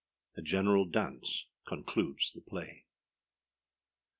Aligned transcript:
_A 0.35 0.41
general 0.43 0.85
dance 0.85 1.45
concludes 1.67 2.31
the 2.31 2.41
play. 2.41 2.85